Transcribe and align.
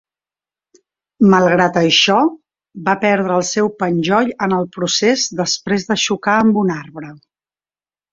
Malgrat 1.33 1.75
això, 1.81 2.15
va 2.87 2.95
perdre 3.03 3.35
el 3.41 3.45
seu 3.49 3.69
penjoll 3.83 4.31
en 4.47 4.55
el 4.61 4.65
procés 4.79 5.27
després 5.43 5.87
de 5.91 5.99
xocar 6.05 6.39
amb 6.47 6.59
un 6.63 6.73
arbre. 6.79 7.13